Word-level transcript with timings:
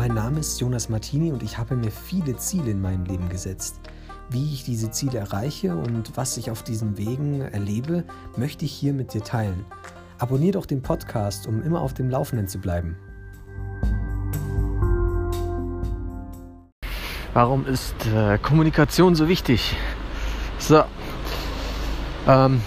Mein 0.00 0.14
Name 0.14 0.40
ist 0.40 0.58
Jonas 0.58 0.88
Martini 0.88 1.30
und 1.30 1.42
ich 1.42 1.58
habe 1.58 1.76
mir 1.76 1.90
viele 1.90 2.34
Ziele 2.38 2.70
in 2.70 2.80
meinem 2.80 3.04
Leben 3.04 3.28
gesetzt. 3.28 3.80
Wie 4.30 4.54
ich 4.54 4.64
diese 4.64 4.90
Ziele 4.90 5.18
erreiche 5.18 5.76
und 5.76 6.16
was 6.16 6.38
ich 6.38 6.50
auf 6.50 6.62
diesen 6.62 6.96
Wegen 6.96 7.42
erlebe, 7.42 8.04
möchte 8.34 8.64
ich 8.64 8.72
hier 8.72 8.94
mit 8.94 9.12
dir 9.12 9.22
teilen. 9.22 9.66
Abonnier 10.16 10.52
doch 10.52 10.64
den 10.64 10.80
Podcast, 10.80 11.46
um 11.46 11.62
immer 11.62 11.82
auf 11.82 11.92
dem 11.92 12.08
Laufenden 12.08 12.48
zu 12.48 12.60
bleiben. 12.60 12.96
Warum 17.34 17.66
ist 17.66 17.94
äh, 18.06 18.38
Kommunikation 18.38 19.14
so 19.14 19.28
wichtig? 19.28 19.76
So. 20.58 20.82
Ähm, 22.26 22.62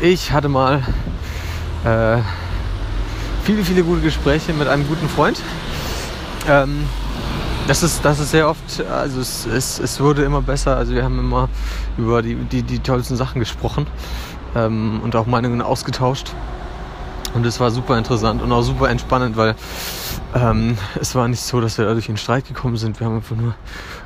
ich 0.00 0.32
hatte 0.32 0.48
mal 0.48 0.82
äh, 1.84 2.22
viele, 3.44 3.64
viele 3.64 3.82
gute 3.82 4.00
Gespräche 4.00 4.52
mit 4.52 4.68
einem 4.68 4.86
guten 4.86 5.08
Freund. 5.08 5.40
Ähm, 6.48 6.86
das 7.68 7.82
ist, 7.82 8.04
das 8.04 8.18
ist 8.18 8.32
sehr 8.32 8.48
oft, 8.48 8.84
also 8.90 9.20
es, 9.20 9.46
es, 9.46 9.78
es 9.78 10.00
wurde 10.00 10.24
immer 10.24 10.42
besser. 10.42 10.76
Also 10.76 10.94
wir 10.94 11.04
haben 11.04 11.18
immer 11.18 11.48
über 11.96 12.22
die, 12.22 12.34
die, 12.34 12.62
die 12.62 12.78
tollsten 12.80 13.16
Sachen 13.16 13.38
gesprochen 13.38 13.86
ähm, 14.54 15.00
und 15.02 15.14
auch 15.16 15.26
Meinungen 15.26 15.62
ausgetauscht. 15.62 16.32
Und 17.34 17.46
es 17.46 17.60
war 17.60 17.70
super 17.70 17.96
interessant 17.96 18.42
und 18.42 18.52
auch 18.52 18.62
super 18.62 18.90
entspannend, 18.90 19.36
weil 19.36 19.54
ähm, 20.34 20.76
es 21.00 21.14
war 21.14 21.28
nicht 21.28 21.40
so, 21.40 21.60
dass 21.60 21.78
wir 21.78 21.86
dadurch 21.86 22.08
in 22.08 22.18
Streit 22.18 22.46
gekommen 22.46 22.76
sind. 22.76 23.00
Wir 23.00 23.06
haben 23.06 23.16
einfach 23.16 23.36
nur 23.36 23.54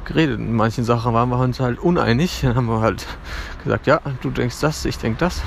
geredet. 0.04 0.38
In 0.38 0.54
manchen 0.54 0.84
Sachen 0.84 1.12
waren 1.12 1.28
wir 1.30 1.38
uns 1.38 1.58
halt 1.58 1.80
uneinig. 1.80 2.40
Dann 2.42 2.54
haben 2.54 2.66
wir 2.66 2.80
halt 2.80 3.04
gesagt, 3.64 3.86
ja, 3.88 4.00
du 4.22 4.30
denkst 4.30 4.56
das, 4.60 4.84
ich 4.84 4.98
denk 4.98 5.18
das. 5.18 5.42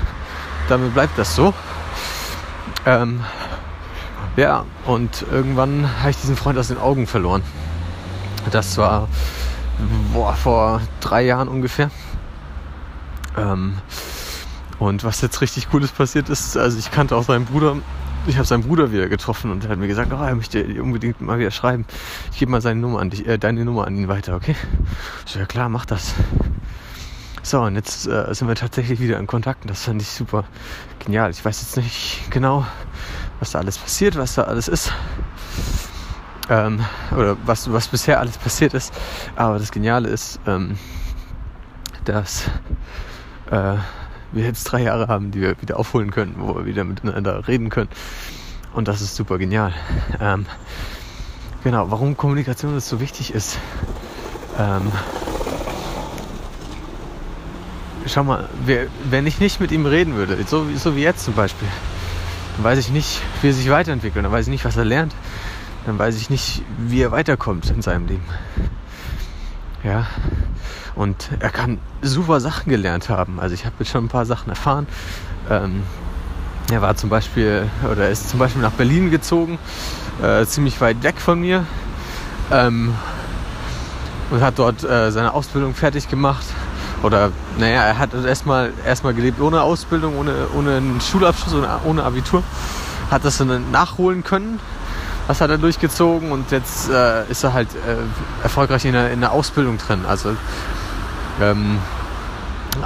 Damit 0.68 0.92
bleibt 0.92 1.16
das 1.16 1.34
so. 1.34 1.54
Ähm, 2.84 3.20
ja, 4.40 4.64
und 4.86 5.26
irgendwann 5.30 6.00
habe 6.00 6.12
ich 6.12 6.16
diesen 6.16 6.34
Freund 6.34 6.58
aus 6.58 6.68
den 6.68 6.78
Augen 6.78 7.06
verloren. 7.06 7.42
Das 8.50 8.78
war 8.78 9.06
boah, 10.14 10.32
vor 10.32 10.80
drei 11.00 11.26
Jahren 11.26 11.46
ungefähr. 11.46 11.90
Ähm, 13.36 13.74
und 14.78 15.04
was 15.04 15.20
jetzt 15.20 15.42
richtig 15.42 15.68
Cooles 15.68 15.92
passiert 15.92 16.30
ist, 16.30 16.56
also 16.56 16.78
ich 16.78 16.90
kannte 16.90 17.16
auch 17.16 17.24
seinen 17.24 17.44
Bruder, 17.44 17.76
ich 18.26 18.36
habe 18.36 18.46
seinen 18.46 18.62
Bruder 18.62 18.92
wieder 18.92 19.10
getroffen 19.10 19.50
und 19.50 19.64
er 19.64 19.72
hat 19.72 19.78
mir 19.78 19.88
gesagt, 19.88 20.10
oh, 20.10 20.22
er 20.22 20.34
möchte 20.34 20.64
unbedingt 20.82 21.20
mal 21.20 21.38
wieder 21.38 21.50
schreiben. 21.50 21.84
Ich 22.32 22.38
gebe 22.38 22.50
mal 22.50 22.62
seine 22.62 22.80
Nummer 22.80 23.00
an 23.00 23.10
dich, 23.10 23.26
äh, 23.26 23.36
deine 23.36 23.66
Nummer 23.66 23.86
an 23.86 23.94
ihn 23.94 24.08
weiter, 24.08 24.36
okay? 24.36 24.56
So, 25.26 25.38
ja 25.38 25.44
klar, 25.44 25.68
mach 25.68 25.84
das. 25.84 26.14
So, 27.42 27.60
und 27.60 27.74
jetzt 27.74 28.06
äh, 28.06 28.34
sind 28.34 28.48
wir 28.48 28.54
tatsächlich 28.54 29.00
wieder 29.00 29.18
in 29.18 29.26
Kontakt 29.26 29.64
und 29.64 29.70
das 29.70 29.84
fand 29.84 30.00
ich 30.00 30.08
super 30.08 30.44
genial. 30.98 31.30
Ich 31.30 31.44
weiß 31.44 31.60
jetzt 31.60 31.76
nicht 31.76 32.30
genau, 32.30 32.64
was 33.40 33.52
da 33.52 33.58
alles 33.58 33.78
passiert, 33.78 34.16
was 34.16 34.34
da 34.34 34.42
alles 34.44 34.68
ist. 34.68 34.92
Ähm, 36.48 36.84
oder 37.16 37.36
was, 37.44 37.72
was 37.72 37.88
bisher 37.88 38.20
alles 38.20 38.38
passiert 38.38 38.74
ist. 38.74 38.92
Aber 39.36 39.58
das 39.58 39.70
Geniale 39.72 40.08
ist, 40.08 40.38
ähm, 40.46 40.78
dass 42.04 42.44
äh, 43.50 43.74
wir 44.32 44.44
jetzt 44.44 44.64
drei 44.64 44.82
Jahre 44.82 45.08
haben, 45.08 45.30
die 45.30 45.40
wir 45.40 45.60
wieder 45.60 45.78
aufholen 45.78 46.10
können, 46.10 46.36
wo 46.38 46.54
wir 46.54 46.66
wieder 46.66 46.84
miteinander 46.84 47.46
reden 47.48 47.70
können. 47.70 47.88
Und 48.72 48.88
das 48.88 49.00
ist 49.00 49.16
super 49.16 49.38
genial. 49.38 49.72
Ähm, 50.20 50.46
genau, 51.64 51.90
warum 51.90 52.16
Kommunikation 52.16 52.78
so 52.80 53.00
wichtig 53.00 53.34
ist. 53.34 53.58
Ähm, 54.58 54.92
schau 58.06 58.24
mal, 58.24 58.48
wer, 58.64 58.86
wenn 59.08 59.26
ich 59.26 59.40
nicht 59.40 59.60
mit 59.60 59.72
ihm 59.72 59.86
reden 59.86 60.14
würde, 60.14 60.36
so, 60.46 60.66
so 60.76 60.96
wie 60.96 61.02
jetzt 61.02 61.24
zum 61.24 61.34
Beispiel, 61.34 61.68
dann 62.60 62.72
weiß 62.72 62.78
ich 62.78 62.90
nicht, 62.90 63.22
wie 63.40 63.48
er 63.48 63.54
sich 63.54 63.70
weiterentwickelt, 63.70 64.22
dann 64.22 64.32
weiß 64.32 64.44
ich 64.44 64.50
nicht, 64.50 64.66
was 64.66 64.76
er 64.76 64.84
lernt, 64.84 65.14
dann 65.86 65.98
weiß 65.98 66.16
ich 66.16 66.28
nicht, 66.28 66.62
wie 66.76 67.00
er 67.00 67.10
weiterkommt 67.10 67.70
in 67.70 67.80
seinem 67.80 68.06
Leben. 68.06 68.24
Ja, 69.82 70.06
und 70.94 71.30
er 71.38 71.48
kann 71.48 71.78
super 72.02 72.38
Sachen 72.38 72.68
gelernt 72.68 73.08
haben. 73.08 73.40
Also 73.40 73.54
ich 73.54 73.64
habe 73.64 73.76
jetzt 73.78 73.90
schon 73.90 74.04
ein 74.04 74.08
paar 74.08 74.26
Sachen 74.26 74.50
erfahren. 74.50 74.86
Ähm, 75.48 75.84
er 76.70 76.82
war 76.82 76.96
zum 76.96 77.08
Beispiel, 77.08 77.66
oder 77.90 78.10
ist 78.10 78.28
zum 78.28 78.38
Beispiel 78.38 78.60
nach 78.60 78.72
Berlin 78.72 79.10
gezogen, 79.10 79.58
äh, 80.22 80.44
ziemlich 80.44 80.78
weit 80.82 81.02
weg 81.02 81.18
von 81.18 81.40
mir. 81.40 81.64
Ähm, 82.50 82.94
und 84.30 84.42
hat 84.42 84.58
dort 84.58 84.84
äh, 84.84 85.10
seine 85.10 85.32
Ausbildung 85.32 85.74
fertig 85.74 86.10
gemacht. 86.10 86.44
Oder, 87.02 87.30
naja, 87.58 87.82
er 87.84 87.98
hat 87.98 88.10
erstmal 88.12 88.72
erstmal 88.84 89.14
gelebt 89.14 89.40
ohne 89.40 89.62
Ausbildung, 89.62 90.18
ohne, 90.18 90.48
ohne 90.54 90.76
einen 90.76 91.00
Schulabschluss, 91.00 91.54
ohne, 91.54 91.68
ohne 91.84 92.04
Abitur. 92.04 92.42
Hat 93.10 93.24
das 93.24 93.38
dann 93.38 93.70
nachholen 93.70 94.22
können. 94.22 94.60
Was 95.26 95.40
hat 95.40 95.50
er 95.50 95.58
durchgezogen 95.58 96.32
und 96.32 96.50
jetzt 96.50 96.90
äh, 96.90 97.24
ist 97.30 97.44
er 97.44 97.52
halt 97.52 97.68
äh, 97.74 98.42
erfolgreich 98.42 98.84
in 98.84 98.92
der, 98.92 99.12
in 99.12 99.20
der 99.20 99.32
Ausbildung 99.32 99.78
drin. 99.78 100.04
Also 100.06 100.36
ähm, 101.40 101.78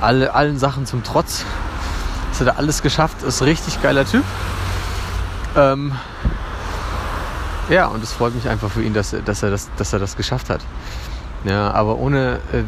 alle, 0.01 0.35
allen 0.35 0.59
Sachen 0.59 0.87
zum 0.87 1.03
Trotz. 1.03 1.45
Das 2.31 2.41
hat 2.41 2.49
er 2.49 2.59
alles 2.59 2.83
geschafft. 2.83 3.23
Ist 3.23 3.41
ein 3.41 3.49
richtig 3.49 3.83
geiler 3.83 4.05
Typ. 4.05 4.25
Ähm, 5.57 5.93
ja, 7.71 7.87
und 7.87 8.03
es 8.03 8.13
freut 8.13 8.35
mich 8.35 8.49
einfach 8.49 8.71
für 8.71 8.83
ihn, 8.83 8.93
dass, 8.93 9.15
dass, 9.25 9.43
er, 9.43 9.51
das, 9.51 9.71
dass 9.77 9.93
er 9.93 9.99
das 9.99 10.17
geschafft 10.17 10.51
hat. 10.51 10.61
Ja, 11.45 11.71
aber 11.73 11.97
ohne, 11.97 12.41
äh, 12.53 12.65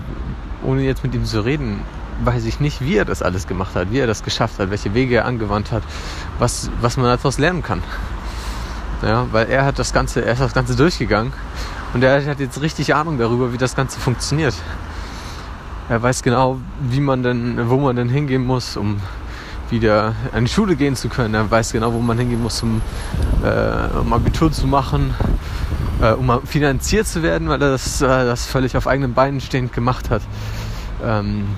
ohne 0.67 0.83
jetzt 0.83 1.03
mit 1.03 1.15
ihm 1.15 1.25
zu 1.25 1.41
reden, 1.45 1.81
weiß 2.25 2.45
ich 2.45 2.61
nicht, 2.61 2.81
wie 2.81 2.97
er 2.97 3.05
das 3.05 3.23
alles 3.23 3.47
gemacht 3.47 3.75
hat, 3.75 3.91
wie 3.91 3.99
er 3.99 4.07
das 4.07 4.23
geschafft 4.23 4.59
hat, 4.59 4.71
welche 4.71 4.95
Wege 4.95 5.17
er 5.17 5.25
angewandt 5.25 5.73
hat, 5.73 5.83
was, 6.39 6.71
was 6.81 6.97
man 6.97 7.07
daraus 7.07 7.39
lernen 7.39 7.63
kann. 7.63 7.83
Ja, 9.03 9.27
weil 9.31 9.49
er 9.49 9.65
hat 9.65 9.79
das 9.79 9.93
Ganze, 9.93 10.25
er 10.25 10.33
ist 10.33 10.41
das 10.41 10.55
Ganze 10.55 10.75
durchgegangen 10.75 11.33
und 11.93 12.03
er 12.03 12.25
hat 12.25 12.41
jetzt 12.41 12.61
richtig 12.61 12.95
Ahnung 12.95 13.19
darüber, 13.19 13.53
wie 13.53 13.59
das 13.59 13.77
Ganze 13.77 14.01
funktioniert. 14.01 14.55
Er 15.89 16.03
weiß 16.03 16.23
genau, 16.23 16.59
wie 16.81 17.01
man 17.01 17.23
denn, 17.23 17.69
wo 17.69 17.77
man 17.77 17.95
denn 17.95 18.09
hingehen 18.09 18.45
muss, 18.45 18.77
um 18.77 19.01
wieder 19.71 20.15
an 20.33 20.45
die 20.45 20.51
Schule 20.51 20.77
gehen 20.77 20.97
zu 20.97 21.09
können. 21.09 21.35
Er 21.35 21.51
weiß 21.51 21.73
genau, 21.73 21.93
wo 21.93 22.01
man 22.01 22.19
hingehen 22.19 22.43
muss, 22.43 22.63
um, 22.63 22.81
äh, 23.45 23.99
um 23.99 24.13
Abitur 24.13 24.51
zu 24.51 24.67
machen, 24.67 25.15
äh, 26.01 26.13
um 26.13 26.47
finanziert 26.47 27.07
zu 27.07 27.23
werden, 27.23 27.49
weil 27.49 27.61
er 27.63 27.71
das, 27.71 28.01
äh, 28.01 28.07
das 28.07 28.47
völlig 28.47 28.77
auf 28.77 28.87
eigenen 28.87 29.15
Beinen 29.15 29.41
stehend 29.41 29.73
gemacht 29.73 30.11
hat. 30.11 30.23
Ähm, 31.03 31.49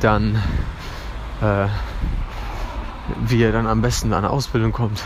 dann, 0.00 0.36
äh, 1.40 1.66
wie 3.26 3.42
er 3.42 3.52
dann 3.52 3.66
am 3.66 3.82
besten 3.82 4.12
an 4.12 4.24
eine 4.24 4.30
Ausbildung 4.30 4.72
kommt. 4.72 5.02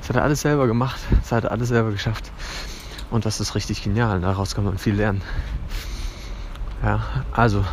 Das 0.00 0.08
hat 0.10 0.16
er 0.16 0.22
alles 0.22 0.42
selber 0.42 0.66
gemacht. 0.66 1.00
Das 1.22 1.32
hat 1.32 1.44
er 1.44 1.52
alles 1.52 1.68
selber 1.68 1.90
geschafft. 1.90 2.30
Und 3.10 3.26
das 3.26 3.40
ist 3.40 3.54
richtig 3.54 3.82
genial. 3.82 4.20
Daraus 4.20 4.54
kann 4.54 4.64
man 4.64 4.78
viel 4.78 4.94
lernen. 4.94 5.22
Ja, 6.82 7.00
also 7.32 7.64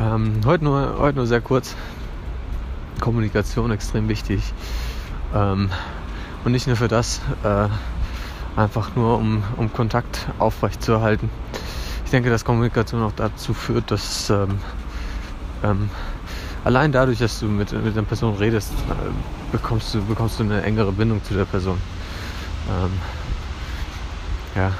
ähm, 0.00 0.40
heute, 0.44 0.64
nur, 0.64 0.98
heute 0.98 1.16
nur 1.16 1.26
sehr 1.26 1.40
kurz. 1.40 1.74
Kommunikation 3.00 3.70
extrem 3.70 4.08
wichtig. 4.08 4.52
Ähm, 5.34 5.70
und 6.44 6.52
nicht 6.52 6.66
nur 6.66 6.76
für 6.76 6.88
das, 6.88 7.20
äh, 7.42 7.68
einfach 8.56 8.94
nur 8.94 9.18
um, 9.18 9.42
um 9.56 9.72
Kontakt 9.72 10.28
aufrechtzuerhalten. 10.38 11.30
Ich 12.04 12.10
denke, 12.10 12.30
dass 12.30 12.44
Kommunikation 12.44 13.02
auch 13.02 13.12
dazu 13.16 13.54
führt, 13.54 13.90
dass 13.90 14.30
ähm, 14.30 14.58
ähm, 15.62 15.90
allein 16.64 16.92
dadurch, 16.92 17.18
dass 17.18 17.40
du 17.40 17.46
mit, 17.46 17.72
mit 17.72 17.96
einer 17.96 18.06
Person 18.06 18.36
redest, 18.36 18.72
äh, 18.72 19.52
bekommst, 19.52 19.94
du, 19.94 20.04
bekommst 20.04 20.38
du 20.38 20.44
eine 20.44 20.62
engere 20.62 20.92
Bindung 20.92 21.22
zu 21.24 21.34
der 21.34 21.44
Person. 21.44 21.78
Ähm, 22.68 22.90
ja, 24.54 24.72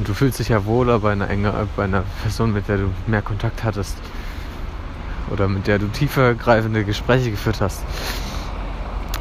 und 0.00 0.08
du 0.08 0.14
fühlst 0.14 0.38
dich 0.38 0.48
ja 0.48 0.64
wohler 0.64 1.00
bei 1.00 1.12
einer, 1.12 1.28
enger, 1.28 1.66
bei 1.76 1.84
einer 1.84 2.04
Person, 2.22 2.54
mit 2.54 2.68
der 2.68 2.78
du 2.78 2.90
mehr 3.06 3.20
Kontakt 3.20 3.64
hattest. 3.64 3.98
Oder 5.30 5.46
mit 5.46 5.66
der 5.66 5.78
du 5.78 5.88
tiefer 5.88 6.34
greifende 6.34 6.84
Gespräche 6.84 7.30
geführt 7.30 7.60
hast. 7.60 7.82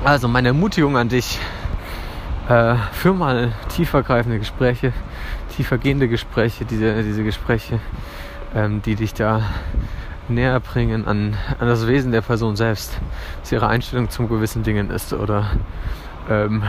Also 0.05 0.27
meine 0.27 0.49
Ermutigung 0.49 0.95
an 0.95 1.09
dich, 1.09 1.37
äh, 2.49 2.75
führ 2.91 3.13
mal 3.13 3.53
tiefer 3.69 4.03
greifende 4.03 4.39
Gespräche, 4.39 4.91
tiefer 5.55 5.77
gehende 5.77 6.09
Gespräche, 6.09 6.65
diese, 6.65 7.03
diese 7.03 7.23
Gespräche, 7.23 7.79
ähm, 8.55 8.81
die 8.81 8.95
dich 8.95 9.13
da 9.13 9.43
näher 10.27 10.59
bringen 10.59 11.05
an, 11.05 11.37
an 11.59 11.67
das 11.67 11.87
Wesen 11.87 12.11
der 12.11 12.21
Person 12.21 12.55
selbst, 12.55 12.99
was 13.41 13.51
ihre 13.51 13.67
Einstellung 13.67 14.09
zu 14.09 14.27
gewissen 14.27 14.63
Dingen 14.63 14.89
ist 14.89 15.13
oder 15.13 15.51
ähm, 16.29 16.63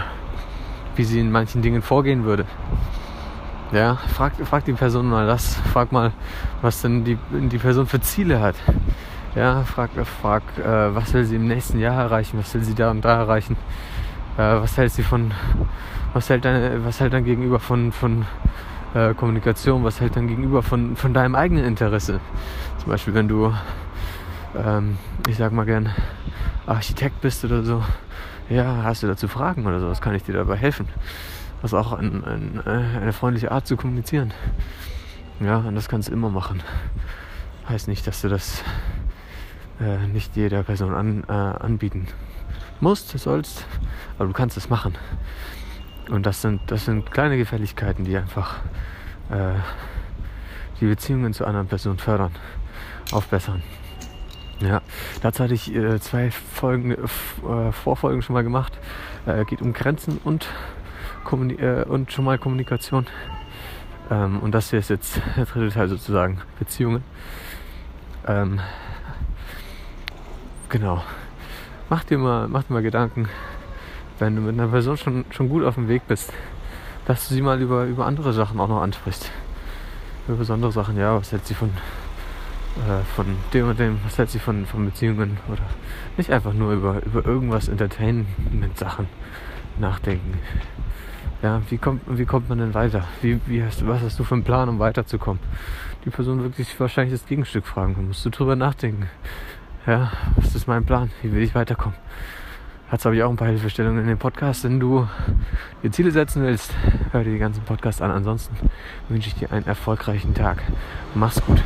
wie 0.96 1.04
sie 1.04 1.20
in 1.20 1.32
manchen 1.32 1.62
Dingen 1.62 1.82
vorgehen 1.82 2.24
würde. 2.24 2.44
Ja, 3.72 3.96
frag, 4.14 4.32
frag 4.44 4.64
die 4.64 4.72
Person 4.72 5.08
mal 5.08 5.26
das. 5.26 5.54
Frag 5.72 5.92
mal, 5.92 6.12
was 6.60 6.82
denn 6.82 7.04
die, 7.04 7.16
die 7.30 7.58
Person 7.58 7.86
für 7.86 8.00
Ziele 8.00 8.40
hat. 8.40 8.56
Ja, 9.36 9.62
frag, 9.62 9.90
frag 10.20 10.42
äh, 10.58 10.94
was 10.94 11.14
will 11.14 11.24
sie 11.24 11.36
im 11.36 11.46
nächsten 11.46 11.78
Jahr 11.78 11.94
erreichen, 11.94 12.38
was 12.38 12.52
will 12.52 12.64
sie 12.64 12.74
da 12.74 12.90
und 12.90 13.04
da 13.04 13.16
erreichen. 13.20 13.56
Äh, 14.40 14.62
was 14.62 14.78
hält 14.78 14.90
sie 14.90 15.02
von, 15.02 15.32
was 16.14 16.31
hält 16.31 16.46
deine, 16.46 16.82
was 16.82 16.98
hält 16.98 17.12
dann 17.12 17.25
gegenüber 17.25 17.60
von, 17.60 17.92
von 17.92 18.25
äh, 18.94 19.12
Kommunikation, 19.12 19.84
was 19.84 20.00
hält 20.00 20.16
dann 20.16 20.28
gegenüber 20.28 20.62
von, 20.62 20.96
von 20.96 21.12
deinem 21.12 21.34
eigenen 21.34 21.66
Interesse. 21.66 22.20
Zum 22.78 22.88
Beispiel, 22.88 23.12
wenn 23.12 23.28
du, 23.28 23.52
ähm, 24.56 24.96
ich 25.28 25.37
sag 25.37 25.52
mal 25.52 25.66
gern, 25.66 25.90
Architekt 26.66 27.20
bist 27.20 27.44
oder 27.44 27.62
so, 27.64 27.84
ja, 28.48 28.82
hast 28.82 29.02
du 29.02 29.08
dazu 29.08 29.28
Fragen 29.28 29.66
oder 29.66 29.78
sowas, 29.78 30.00
kann 30.00 30.14
ich 30.14 30.22
dir 30.22 30.32
dabei 30.32 30.56
helfen. 30.56 30.88
Das 31.60 31.72
ist 31.72 31.78
auch 31.78 31.92
ein, 31.92 32.25
ein, 32.25 32.62
äh, 32.64 32.98
eine 33.02 33.12
freundliche 33.12 33.52
Art 33.52 33.66
zu 33.66 33.76
kommunizieren. 33.76 34.32
Ja, 35.40 35.58
und 35.58 35.75
das 35.75 35.90
kannst 35.90 36.08
du 36.08 36.12
immer 36.12 36.31
machen. 36.31 36.62
Heißt 37.69 37.88
nicht, 37.88 38.06
dass 38.06 38.22
du 38.22 38.31
das 38.31 38.64
äh, 39.81 40.06
nicht 40.06 40.34
jeder 40.34 40.62
Person 40.62 40.94
an, 40.94 41.25
äh, 41.28 41.32
anbieten 41.32 42.08
musst, 42.80 43.16
sollst, 43.18 43.64
aber 44.18 44.28
du 44.28 44.32
kannst 44.32 44.56
es 44.56 44.68
machen. 44.68 44.96
Und 46.10 46.26
das 46.26 46.42
sind, 46.42 46.60
das 46.66 46.84
sind 46.86 47.10
kleine 47.10 47.36
Gefälligkeiten, 47.36 48.04
die 48.04 48.16
einfach 48.16 48.56
äh, 49.30 49.54
die 50.80 50.86
Beziehungen 50.86 51.32
zu 51.32 51.44
anderen 51.44 51.68
Personen 51.68 51.98
fördern, 51.98 52.32
aufbessern. 53.12 53.62
Ja, 54.60 54.82
dazu 55.22 55.44
hatte 55.44 55.54
ich 55.54 55.74
äh, 55.74 56.00
zwei 56.00 56.30
Folgen, 56.30 56.92
äh, 56.92 57.72
Vorfolgen 57.72 58.22
schon 58.22 58.34
mal 58.34 58.42
gemacht. 58.42 58.78
Äh, 59.26 59.44
geht 59.44 59.62
um 59.62 59.72
Grenzen 59.72 60.20
und, 60.22 60.48
äh, 61.58 61.84
und 61.84 62.12
schon 62.12 62.24
mal 62.24 62.38
Kommunikation. 62.38 63.06
Ähm, 64.10 64.40
und 64.40 64.52
das 64.52 64.70
hier 64.70 64.80
ist 64.80 64.90
jetzt 64.90 65.20
der 65.36 65.46
dritte 65.46 65.72
Teil 65.72 65.88
sozusagen, 65.88 66.42
Beziehungen. 66.58 67.02
Ähm, 68.26 68.60
genau. 70.68 71.02
Mach 71.90 72.04
dir, 72.04 72.19
mal, 72.19 72.46
mach 72.46 72.62
dir 72.62 72.75
mal 72.75 72.82
Gedanken, 72.82 73.28
wenn 74.20 74.37
du 74.37 74.42
mit 74.42 74.52
einer 74.52 74.69
Person 74.69 74.96
schon, 74.96 75.25
schon 75.31 75.48
gut 75.48 75.64
auf 75.64 75.75
dem 75.75 75.88
Weg 75.88 76.06
bist, 76.06 76.32
dass 77.06 77.28
du 77.28 77.34
sie 77.34 77.42
mal 77.42 77.60
über, 77.60 77.84
über 77.87 78.06
andere 78.06 78.32
Sachen 78.32 78.60
auch 78.60 78.69
noch 78.69 78.81
ansprichst. 78.81 79.28
Über 80.28 80.37
besondere 80.37 80.70
Sachen, 80.70 80.96
ja, 80.96 81.16
was 81.16 81.32
hält 81.32 81.44
sie 81.46 81.54
von, 81.54 81.70
äh, 81.70 83.02
von 83.16 83.26
dem 83.52 83.70
und 83.70 83.81
dem, 83.81 83.98
was 84.04 84.19
hält 84.19 84.31
sie 84.31 84.38
von, 84.38 84.66
von 84.66 84.84
Beziehungen 84.84 85.38
oder 85.48 85.64
nicht 86.16 86.31
einfach 86.31 86.52
nur 86.52 86.75
über, 86.75 87.04
über 87.04 87.26
irgendwas 87.26 87.66
Entertainment-Sachen 87.66 89.08
nachdenken. 89.81 90.38
Ja, 91.42 91.60
wie 91.70 91.78
kommt, 91.78 92.02
wie 92.06 92.25
kommt 92.25 92.48
man 92.48 92.58
denn 92.58 92.72
weiter? 92.72 93.02
Wie, 93.20 93.40
wie 93.46 93.64
hast, 93.64 93.84
was 93.84 94.00
hast 94.02 94.16
du 94.16 94.22
für 94.22 94.37
einen 94.37 94.44
Plan, 94.44 94.69
um 94.69 94.78
weiterzukommen? 94.78 95.42
Die 96.04 96.10
Person 96.10 96.40
wird 96.40 96.54
sich 96.54 96.78
wahrscheinlich 96.78 97.19
das 97.19 97.26
Gegenstück 97.26 97.66
fragen. 97.66 97.94
Da 97.96 98.02
musst 98.02 98.25
du 98.25 98.31
drüber 98.31 98.54
nachdenken. 98.54 99.08
Ja, 99.86 100.12
was 100.36 100.54
ist 100.54 100.68
mein 100.68 100.84
Plan? 100.84 101.10
Wie 101.22 101.32
will 101.32 101.42
ich 101.42 101.54
weiterkommen? 101.54 101.96
Dazu 102.90 103.06
habe 103.06 103.16
ich 103.16 103.22
auch 103.22 103.30
ein 103.30 103.36
paar 103.36 103.48
Hilfestellungen 103.48 104.02
in 104.02 104.08
dem 104.08 104.18
Podcast. 104.18 104.64
Wenn 104.64 104.78
du 104.78 105.08
dir 105.82 105.90
Ziele 105.90 106.10
setzen 106.10 106.42
willst, 106.42 106.74
hör 107.12 107.24
dir 107.24 107.32
die 107.32 107.38
ganzen 107.38 107.64
Podcasts 107.64 108.02
an. 108.02 108.10
Ansonsten 108.10 108.54
wünsche 109.08 109.28
ich 109.28 109.36
dir 109.36 109.50
einen 109.52 109.66
erfolgreichen 109.66 110.34
Tag. 110.34 110.62
Mach's 111.14 111.40
gut. 111.46 111.62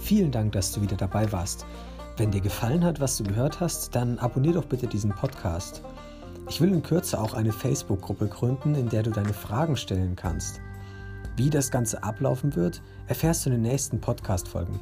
Vielen 0.00 0.30
Dank, 0.30 0.52
dass 0.52 0.72
du 0.72 0.80
wieder 0.80 0.96
dabei 0.96 1.30
warst. 1.30 1.66
Wenn 2.16 2.30
dir 2.30 2.40
gefallen 2.40 2.84
hat, 2.84 3.00
was 3.00 3.18
du 3.18 3.24
gehört 3.24 3.60
hast, 3.60 3.94
dann 3.94 4.18
abonnier 4.18 4.54
doch 4.54 4.64
bitte 4.64 4.86
diesen 4.86 5.10
Podcast. 5.10 5.82
Ich 6.48 6.58
will 6.62 6.72
in 6.72 6.82
Kürze 6.82 7.20
auch 7.20 7.34
eine 7.34 7.52
Facebook-Gruppe 7.52 8.28
gründen, 8.28 8.74
in 8.76 8.88
der 8.88 9.02
du 9.02 9.10
deine 9.10 9.34
Fragen 9.34 9.76
stellen 9.76 10.16
kannst. 10.16 10.62
Wie 11.36 11.50
das 11.50 11.70
Ganze 11.70 12.02
ablaufen 12.02 12.56
wird, 12.56 12.82
erfährst 13.08 13.44
du 13.44 13.50
in 13.50 13.56
den 13.56 13.70
nächsten 13.70 14.00
Podcast-Folgen. 14.00 14.80